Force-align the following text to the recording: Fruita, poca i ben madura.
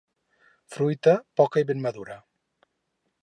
Fruita, 0.75 1.13
poca 1.41 1.63
i 1.63 1.67
ben 1.73 1.83
madura. 1.85 2.17